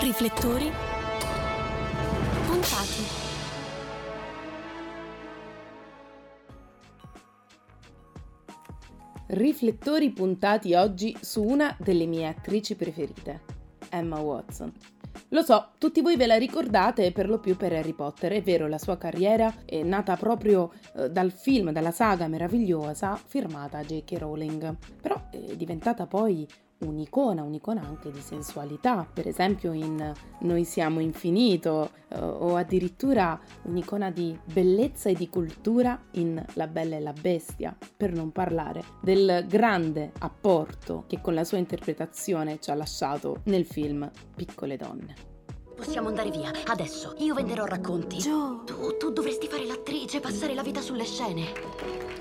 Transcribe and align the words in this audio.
Riflettori 0.00 0.70
puntati. 2.46 3.02
Riflettori 9.26 10.10
puntati 10.12 10.74
oggi 10.74 11.16
su 11.20 11.42
una 11.42 11.76
delle 11.80 12.06
mie 12.06 12.28
attrici 12.28 12.76
preferite, 12.76 13.40
Emma 13.90 14.20
Watson. 14.20 14.72
Lo 15.30 15.42
so, 15.42 15.70
tutti 15.78 16.00
voi 16.00 16.14
ve 16.16 16.26
la 16.28 16.36
ricordate 16.36 17.10
per 17.10 17.28
lo 17.28 17.40
più 17.40 17.56
per 17.56 17.72
Harry 17.72 17.92
Potter, 17.92 18.30
è 18.30 18.42
vero, 18.42 18.68
la 18.68 18.78
sua 18.78 18.96
carriera 18.96 19.52
è 19.64 19.82
nata 19.82 20.16
proprio 20.16 20.70
eh, 20.94 21.10
dal 21.10 21.32
film, 21.32 21.72
dalla 21.72 21.90
saga 21.90 22.28
meravigliosa 22.28 23.16
firmata 23.16 23.82
J.K. 23.82 24.12
Rowling, 24.16 24.76
però 25.02 25.20
è 25.30 25.56
diventata 25.56 26.06
poi 26.06 26.46
un'icona, 26.80 27.42
un'icona 27.42 27.82
anche 27.82 28.10
di 28.10 28.20
sensualità, 28.20 29.06
per 29.10 29.26
esempio 29.26 29.72
in 29.72 30.12
Noi 30.40 30.64
siamo 30.64 31.00
infinito, 31.00 31.90
eh, 32.08 32.20
o 32.20 32.56
addirittura 32.56 33.38
un'icona 33.62 34.10
di 34.10 34.38
bellezza 34.44 35.08
e 35.08 35.14
di 35.14 35.28
cultura 35.28 36.00
in 36.12 36.42
La 36.54 36.66
Bella 36.66 36.96
e 36.96 37.00
la 37.00 37.12
Bestia, 37.12 37.76
per 37.96 38.12
non 38.12 38.30
parlare 38.30 38.84
del 39.00 39.44
grande 39.48 40.12
apporto 40.18 41.04
che 41.06 41.20
con 41.20 41.34
la 41.34 41.44
sua 41.44 41.58
interpretazione 41.58 42.58
ci 42.60 42.70
ha 42.70 42.74
lasciato 42.74 43.40
nel 43.44 43.64
film 43.64 44.08
Piccole 44.34 44.76
donne. 44.76 45.14
Possiamo 45.74 46.08
andare 46.08 46.30
via, 46.30 46.50
adesso. 46.66 47.14
Io 47.18 47.34
venderò 47.34 47.64
racconti. 47.64 48.16
Joe, 48.16 48.64
Tu, 48.64 48.96
tu 48.96 49.10
dovresti 49.10 49.46
fare 49.46 49.64
l'attrice, 49.64 50.18
passare 50.18 50.52
la 50.54 50.62
vita 50.62 50.80
sulle 50.80 51.04
scene. 51.04 51.44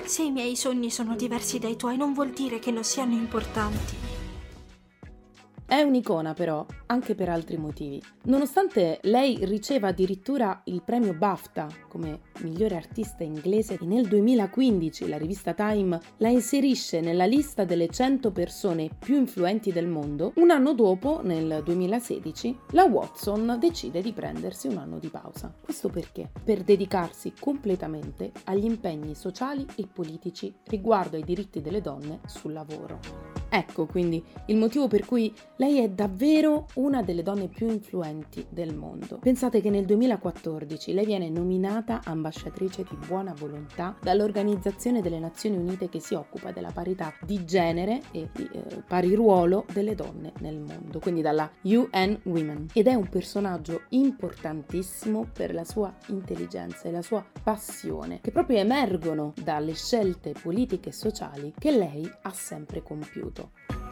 se 0.05 0.23
i 0.23 0.31
miei 0.31 0.55
sogni 0.55 0.91
sono 0.91 1.15
diversi 1.15 1.57
dai 1.57 1.75
tuoi 1.75 1.97
non 1.97 2.13
vuol 2.13 2.29
dire 2.29 2.59
che 2.59 2.69
non 2.71 2.83
siano 2.83 3.13
importanti. 3.13 4.06
È 5.69 5.81
un'icona 5.81 6.33
però, 6.33 6.65
anche 6.85 7.13
per 7.13 7.27
altri 7.27 7.57
motivi. 7.57 8.01
Nonostante 8.23 8.99
lei 9.01 9.37
riceva 9.41 9.89
addirittura 9.89 10.61
il 10.67 10.81
premio 10.81 11.13
BAFTA 11.13 11.67
come 11.89 12.21
migliore 12.39 12.77
artista 12.77 13.25
inglese 13.25 13.73
e 13.73 13.85
nel 13.85 14.07
2015 14.07 15.09
la 15.09 15.17
rivista 15.17 15.53
Time 15.53 15.99
la 16.19 16.29
inserisce 16.29 17.01
nella 17.01 17.25
lista 17.25 17.65
delle 17.65 17.89
100 17.89 18.31
persone 18.31 18.89
più 18.97 19.17
influenti 19.17 19.73
del 19.73 19.87
mondo, 19.87 20.31
un 20.35 20.51
anno 20.51 20.73
dopo, 20.73 21.19
nel 21.21 21.61
2016, 21.65 22.59
la 22.71 22.85
Watson 22.85 23.57
decide 23.59 24.01
di 24.01 24.13
prendersi 24.13 24.67
un 24.67 24.77
anno 24.77 24.99
di 24.99 25.09
pausa. 25.09 25.53
Questo 25.61 25.89
perché? 25.89 26.31
Per 26.45 26.63
dedicarsi 26.63 27.33
completamente 27.37 28.31
agli 28.45 28.63
impegni 28.63 29.15
sociali 29.15 29.65
e 29.75 29.85
politici 29.85 30.55
riguardo 30.67 31.17
ai 31.17 31.25
diritti 31.25 31.59
delle 31.59 31.81
donne 31.81 32.21
sul 32.25 32.53
lavoro. 32.53 33.36
Ecco 33.57 33.87
quindi 33.87 34.23
il 34.45 34.55
motivo 34.55 34.87
per 34.87 35.03
cui 35.03 35.33
lei 35.55 35.79
è 35.79 35.89
davvero 35.89 36.67
una 36.75 37.01
delle 37.01 37.23
donne 37.23 37.47
più 37.47 37.67
influenti 37.67 38.45
del 38.49 38.75
mondo. 38.75 39.17
Pensate 39.17 39.61
che 39.61 39.71
nel 39.71 39.85
2014 39.85 40.93
lei 40.93 41.05
viene 41.05 41.27
nominata 41.29 42.01
ambasciatrice 42.03 42.85
di 42.87 42.95
buona 43.07 43.33
volontà 43.35 43.97
dall'Organizzazione 43.99 45.01
delle 45.01 45.17
Nazioni 45.17 45.57
Unite 45.57 45.89
che 45.89 45.99
si 45.99 46.13
occupa 46.13 46.51
della 46.51 46.69
parità 46.69 47.11
di 47.25 47.45
genere 47.45 48.01
e 48.11 48.29
di 48.31 48.47
eh, 48.51 48.83
pari 48.87 49.15
ruolo 49.15 49.65
delle 49.73 49.95
donne 49.95 50.33
nel 50.39 50.59
mondo, 50.59 50.99
quindi 50.99 51.21
dalla 51.21 51.49
UN 51.63 52.19
Women. 52.25 52.67
Ed 52.73 52.85
è 52.85 52.93
un 52.93 53.09
personaggio 53.09 53.85
importantissimo 53.89 55.27
per 55.33 55.55
la 55.55 55.63
sua 55.63 55.91
intelligenza 56.09 56.87
e 56.87 56.91
la 56.91 57.01
sua 57.01 57.25
passione, 57.41 58.19
che 58.21 58.29
proprio 58.29 58.59
emergono 58.59 59.33
dalle 59.41 59.73
scelte 59.73 60.33
politiche 60.39 60.89
e 60.89 60.93
sociali 60.93 61.53
che 61.57 61.71
lei 61.71 62.07
ha 62.21 62.31
sempre 62.31 62.83
compiuto. 62.83 63.45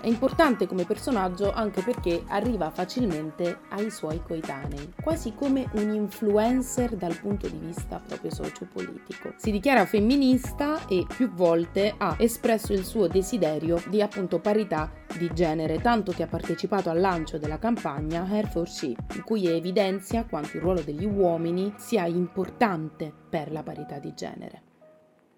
È 0.06 0.08
importante 0.08 0.68
come 0.68 0.86
personaggio 0.86 1.52
anche 1.52 1.82
perché 1.82 2.24
arriva 2.28 2.70
facilmente 2.70 3.62
ai 3.70 3.90
suoi 3.90 4.22
coetanei, 4.22 4.94
quasi 5.02 5.34
come 5.34 5.68
un 5.74 5.96
influencer 5.96 6.96
dal 6.96 7.18
punto 7.18 7.48
di 7.50 7.58
vista 7.58 8.00
proprio 8.06 8.30
sociopolitico. 8.30 9.34
Si 9.38 9.50
dichiara 9.50 9.84
femminista 9.88 10.86
e 10.86 11.08
più 11.08 11.32
volte 11.32 11.96
ha 11.98 12.18
espresso 12.20 12.72
il 12.72 12.86
suo 12.86 13.08
desiderio 13.08 13.82
di 13.88 14.00
appunto 14.00 14.40
parità 14.40 14.92
di 15.18 15.28
genere, 15.34 15.80
tanto 15.80 16.12
che 16.12 16.22
ha 16.22 16.28
partecipato 16.28 16.92
al 16.92 17.00
lancio 17.00 17.40
della 17.40 17.58
campagna 17.58 18.28
Hair 18.30 18.48
for 18.50 18.70
She, 18.70 18.94
in 19.16 19.24
cui 19.24 19.48
evidenzia 19.48 20.26
quanto 20.26 20.58
il 20.58 20.62
ruolo 20.62 20.82
degli 20.82 21.06
uomini 21.06 21.74
sia 21.78 22.06
importante 22.06 23.12
per 23.28 23.52
la 23.52 23.64
parità 23.64 23.98
di 23.98 24.14
genere. 24.14 24.62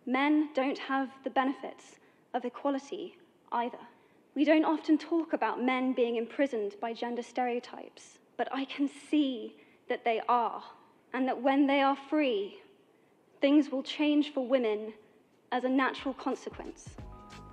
Men 0.04 0.50
don't 0.54 0.78
have 0.90 1.10
the 1.24 1.30
benefits 1.30 1.98
of 2.32 2.44
equality 2.44 3.14
either. 3.52 3.96
We 4.38 4.46
don't 4.46 4.66
often 4.66 5.00
talk 5.00 5.34
about 5.34 5.64
men 5.64 5.94
being 5.94 6.16
imprisoned 6.16 6.76
by 6.80 6.94
gender 6.94 7.24
stereotypes, 7.24 8.20
but 8.38 8.48
I 8.52 8.66
can 8.66 8.88
see 9.10 9.56
that 9.90 10.04
they 10.04 10.22
are, 10.30 10.62
and 11.12 11.28
that 11.28 11.42
when 11.42 11.66
they 11.66 11.82
are 11.82 11.98
free, 12.08 12.60
things 13.42 13.72
will 13.72 13.82
change 13.82 14.32
for 14.34 14.46
women 14.46 14.94
as 15.52 15.64
a 15.64 15.70
natural 15.70 16.14
consequence. 16.14 16.96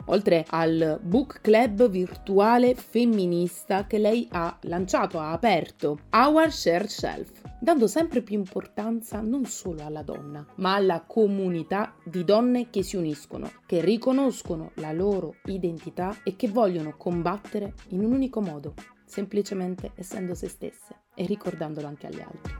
oltre 0.06 0.44
al 0.50 1.00
book 1.02 1.40
club 1.40 1.88
virtuale 1.88 2.74
femminista 2.74 3.86
che 3.86 3.96
lei 3.96 4.28
ha 4.32 4.58
lanciato, 4.64 5.18
ha 5.18 5.32
aperto, 5.32 6.00
Our 6.12 6.50
Shared 6.50 6.90
Shelf, 6.90 7.30
dando 7.64 7.86
sempre 7.86 8.20
più 8.20 8.36
importanza 8.36 9.20
non 9.20 9.46
solo 9.46 9.84
alla 9.84 10.02
donna, 10.02 10.46
ma 10.56 10.74
alla 10.74 11.02
comunità 11.06 11.96
di 12.04 12.22
donne 12.22 12.68
che 12.68 12.82
si 12.82 12.96
uniscono, 12.96 13.50
che 13.64 13.80
riconoscono 13.80 14.72
la 14.74 14.92
loro 14.92 15.36
identità 15.46 16.14
e 16.22 16.36
che 16.36 16.46
vogliono 16.48 16.94
combattere 16.96 17.72
in 17.88 18.04
un 18.04 18.12
unico 18.12 18.42
modo, 18.42 18.74
semplicemente 19.06 19.92
essendo 19.94 20.34
se 20.34 20.48
stesse 20.48 21.04
e 21.14 21.24
ricordandolo 21.24 21.86
anche 21.86 22.06
agli 22.06 22.20
altri. 22.20 22.52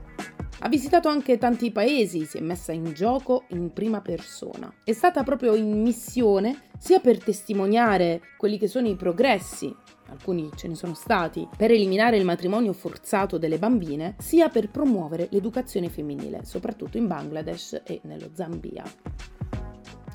Ha 0.59 0.69
visitato 0.69 1.07
anche 1.07 1.37
tanti 1.37 1.71
paesi, 1.71 2.25
si 2.25 2.37
è 2.37 2.41
messa 2.41 2.71
in 2.71 2.93
gioco 2.93 3.43
in 3.49 3.73
prima 3.73 4.01
persona. 4.01 4.73
È 4.83 4.93
stata 4.93 5.21
proprio 5.21 5.53
in 5.53 5.81
missione 5.81 6.69
sia 6.79 6.99
per 6.99 7.23
testimoniare 7.23 8.21
quelli 8.37 8.57
che 8.57 8.67
sono 8.67 8.87
i 8.87 8.95
progressi, 8.95 9.75
alcuni 10.09 10.49
ce 10.55 10.67
ne 10.67 10.75
sono 10.75 10.93
stati, 10.93 11.47
per 11.55 11.71
eliminare 11.71 12.17
il 12.17 12.25
matrimonio 12.25 12.73
forzato 12.73 13.37
delle 13.37 13.59
bambine, 13.59 14.15
sia 14.19 14.49
per 14.49 14.69
promuovere 14.69 15.27
l'educazione 15.31 15.89
femminile, 15.89 16.43
soprattutto 16.43 16.97
in 16.97 17.07
Bangladesh 17.07 17.81
e 17.85 18.01
nello 18.03 18.29
Zambia. 18.33 18.83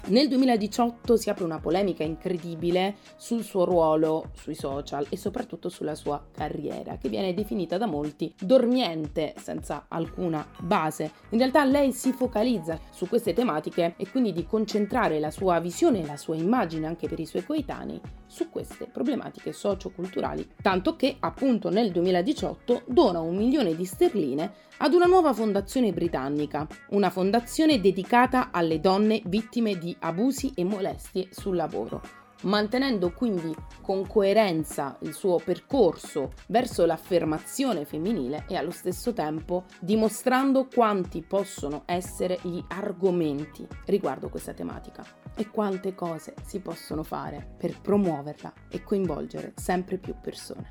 Nel 0.07 0.29
2018 0.29 1.17
si 1.17 1.31
apre 1.31 1.45
una 1.45 1.61
polemica 1.61 2.03
incredibile 2.03 2.97
sul 3.17 3.45
suo 3.45 3.65
ruolo 3.65 4.31
sui 4.35 4.55
social 4.55 5.07
e 5.09 5.17
soprattutto 5.17 5.69
sulla 5.69 5.95
sua 5.95 6.25
carriera, 6.33 6.97
che 6.97 7.09
viene 7.09 7.35
definita 7.35 7.77
da 7.79 7.87
molti 7.87 8.35
dormiente, 8.41 9.35
senza 9.37 9.85
alcuna 9.89 10.45
base. 10.61 11.13
In 11.31 11.39
realtà 11.39 11.65
lei 11.65 11.93
si 11.93 12.13
focalizza 12.13 12.81
su 12.91 13.09
queste 13.09 13.35
tematiche 13.35 13.95
e 13.97 14.09
quindi 14.11 14.33
di 14.33 14.47
concentrare 14.47 15.21
la 15.21 15.31
sua 15.31 15.61
visione 15.61 16.01
e 16.01 16.07
la 16.07 16.17
sua 16.17 16.35
immagine 16.35 16.87
anche 16.87 17.07
per 17.07 17.21
i 17.21 17.27
suoi 17.27 17.45
coetanei 17.45 18.01
su 18.27 18.49
queste 18.49 18.87
problematiche 18.87 19.53
socioculturali, 19.53 20.49
tanto 20.63 20.97
che 20.97 21.17
appunto 21.21 21.69
nel 21.69 21.93
2018 21.93 22.83
dona 22.87 23.21
un 23.21 23.37
milione 23.37 23.77
di 23.77 23.85
sterline 23.85 24.69
ad 24.83 24.95
una 24.95 25.07
nuova 25.07 25.35
fondazione 25.35 25.93
britannica, 25.93 26.67
una 26.91 27.11
fondazione 27.11 27.81
dedicata 27.81 28.51
alle 28.51 28.81
donne 28.81 29.21
vittime 29.27 29.77
di 29.91 29.97
abusi 30.01 30.53
e 30.55 30.63
molestie 30.63 31.29
sul 31.33 31.57
lavoro, 31.57 32.01
mantenendo 32.43 33.11
quindi 33.11 33.53
con 33.83 34.07
coerenza 34.07 34.97
il 35.01 35.13
suo 35.13 35.41
percorso 35.45 36.33
verso 36.47 36.87
l'affermazione 36.87 37.85
femminile 37.85 38.45
e 38.49 38.55
allo 38.55 38.71
stesso 38.71 39.13
tempo 39.13 39.65
dimostrando 39.81 40.69
quanti 40.73 41.23
possono 41.23 41.83
essere 41.87 42.39
gli 42.43 42.63
argomenti 42.69 43.67
riguardo 43.87 44.29
questa 44.29 44.55
tematica 44.55 45.05
e 45.35 45.49
quante 45.51 45.95
cose 45.97 46.35
si 46.47 46.61
possono 46.61 47.03
fare 47.03 47.55
per 47.59 47.81
promuoverla 47.81 48.53
e 48.69 48.85
coinvolgere 48.85 49.55
sempre 49.57 49.99
più 49.99 50.15
persone. 50.21 50.69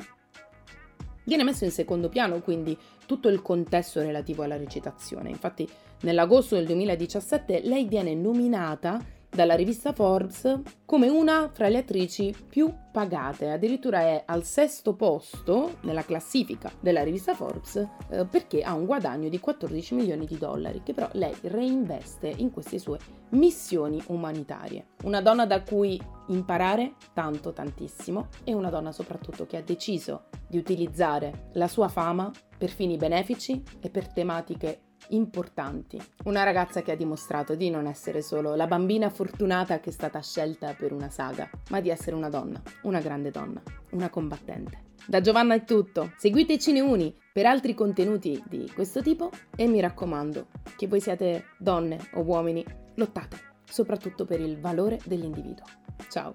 Viene 1.29 1.43
messo 1.43 1.63
in 1.63 1.69
secondo 1.69 2.09
piano 2.09 2.41
quindi 2.41 2.75
tutto 3.05 3.27
il 3.27 3.43
contesto 3.43 4.01
relativo 4.01 4.41
alla 4.41 4.57
recitazione. 4.57 5.29
Infatti, 5.29 5.69
nell'agosto 6.01 6.55
del 6.55 6.65
2017 6.65 7.61
lei 7.65 7.85
viene 7.85 8.15
nominata 8.15 8.99
dalla 9.29 9.55
rivista 9.55 9.93
Forbes 9.93 10.61
come 10.85 11.07
una 11.07 11.49
fra 11.53 11.69
le 11.69 11.77
attrici 11.77 12.35
più 12.47 12.73
pagate, 12.91 13.51
addirittura 13.51 13.99
è 13.99 14.23
al 14.25 14.43
sesto 14.43 14.95
posto 14.95 15.77
nella 15.81 16.03
classifica 16.03 16.71
della 16.79 17.03
rivista 17.03 17.35
Forbes 17.35 17.75
eh, 18.09 18.25
perché 18.25 18.63
ha 18.63 18.73
un 18.73 18.85
guadagno 18.85 19.29
di 19.29 19.39
14 19.39 19.95
milioni 19.95 20.25
di 20.25 20.37
dollari 20.37 20.81
che 20.83 20.93
però 20.93 21.07
lei 21.13 21.35
reinveste 21.41 22.33
in 22.37 22.51
queste 22.51 22.79
sue 22.79 22.97
missioni 23.29 24.01
umanitarie. 24.07 24.87
Una 25.03 25.21
donna 25.21 25.45
da 25.45 25.61
cui 25.61 26.01
imparare 26.27 26.93
tanto 27.13 27.53
tantissimo 27.53 28.27
e 28.43 28.53
una 28.53 28.69
donna 28.69 28.91
soprattutto 28.91 29.45
che 29.45 29.57
ha 29.57 29.61
deciso 29.61 30.25
di 30.47 30.57
utilizzare 30.57 31.49
la 31.53 31.67
sua 31.67 31.87
fama 31.87 32.31
per 32.57 32.69
fini 32.69 32.97
benefici 32.97 33.61
e 33.79 33.89
per 33.89 34.11
tematiche 34.11 34.81
importanti. 35.09 35.99
Una 36.25 36.43
ragazza 36.43 36.81
che 36.81 36.91
ha 36.91 36.95
dimostrato 36.95 37.55
di 37.55 37.69
non 37.69 37.87
essere 37.87 38.21
solo 38.21 38.55
la 38.55 38.67
bambina 38.67 39.09
fortunata 39.09 39.79
che 39.79 39.89
è 39.89 39.93
stata 39.93 40.21
scelta 40.21 40.73
per 40.73 40.93
una 40.93 41.09
saga, 41.09 41.49
ma 41.69 41.81
di 41.81 41.89
essere 41.89 42.15
una 42.15 42.29
donna, 42.29 42.61
una 42.83 42.99
grande 42.99 43.31
donna, 43.31 43.61
una 43.91 44.09
combattente. 44.09 44.87
Da 45.05 45.21
Giovanna 45.21 45.55
è 45.55 45.63
tutto. 45.63 46.11
Seguite 46.17 46.59
Cineuni 46.59 47.15
per 47.33 47.45
altri 47.45 47.73
contenuti 47.73 48.41
di 48.47 48.71
questo 48.73 49.01
tipo 49.01 49.31
e 49.55 49.65
mi 49.65 49.79
raccomando, 49.79 50.47
che 50.75 50.87
voi 50.87 51.01
siate 51.01 51.45
donne 51.57 51.97
o 52.13 52.21
uomini, 52.21 52.63
lottate, 52.95 53.37
soprattutto 53.63 54.25
per 54.25 54.39
il 54.39 54.59
valore 54.59 54.99
dell'individuo. 55.05 55.65
Ciao. 56.09 56.31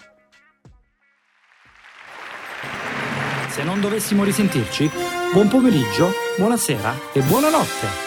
Se 3.48 3.62
non 3.62 3.80
dovessimo 3.80 4.24
risentirci, 4.24 4.90
buon 5.32 5.46
pomeriggio, 5.46 6.10
buonasera 6.36 7.12
e 7.12 7.20
buonanotte. 7.20 8.03